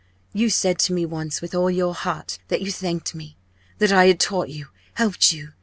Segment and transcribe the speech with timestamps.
[0.33, 3.37] You said to me once, with all your heart, that you thanked me,
[3.77, 5.53] that I had taught you, helped you.